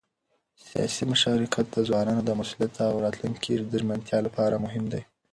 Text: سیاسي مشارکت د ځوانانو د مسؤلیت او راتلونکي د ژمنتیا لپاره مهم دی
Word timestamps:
سیاسي 0.69 1.03
مشارکت 1.11 1.65
د 1.71 1.77
ځوانانو 1.87 2.21
د 2.25 2.31
مسؤلیت 2.39 2.75
او 2.91 2.95
راتلونکي 3.05 3.51
د 3.59 3.73
ژمنتیا 3.81 4.19
لپاره 4.27 4.63
مهم 4.65 4.85
دی 4.93 5.01